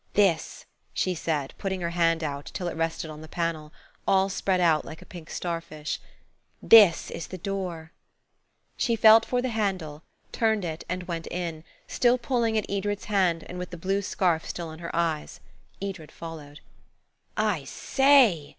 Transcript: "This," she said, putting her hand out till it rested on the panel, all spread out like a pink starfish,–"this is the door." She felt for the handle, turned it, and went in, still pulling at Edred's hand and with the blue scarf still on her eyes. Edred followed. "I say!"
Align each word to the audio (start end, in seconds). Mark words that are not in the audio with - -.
"This," 0.15 0.65
she 0.95 1.13
said, 1.13 1.53
putting 1.59 1.81
her 1.81 1.91
hand 1.91 2.23
out 2.23 2.47
till 2.55 2.67
it 2.67 2.75
rested 2.75 3.11
on 3.11 3.21
the 3.21 3.27
panel, 3.27 3.71
all 4.07 4.29
spread 4.29 4.59
out 4.59 4.83
like 4.83 4.99
a 4.99 5.05
pink 5.05 5.29
starfish,–"this 5.29 7.11
is 7.11 7.27
the 7.27 7.37
door." 7.37 7.91
She 8.77 8.95
felt 8.95 9.25
for 9.25 9.43
the 9.43 9.49
handle, 9.49 10.01
turned 10.31 10.65
it, 10.65 10.83
and 10.89 11.03
went 11.03 11.27
in, 11.27 11.63
still 11.87 12.17
pulling 12.17 12.57
at 12.57 12.65
Edred's 12.67 13.05
hand 13.05 13.43
and 13.47 13.59
with 13.59 13.69
the 13.69 13.77
blue 13.77 14.01
scarf 14.01 14.49
still 14.49 14.69
on 14.69 14.79
her 14.79 14.89
eyes. 14.95 15.39
Edred 15.83 16.11
followed. 16.11 16.61
"I 17.37 17.65
say!" 17.65 18.49